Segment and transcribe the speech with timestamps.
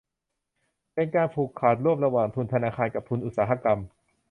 [0.93, 3.79] เป็นการผูกขาดร่วมระหว่างทุนธนาคารกับทุนอุตสาหกรรม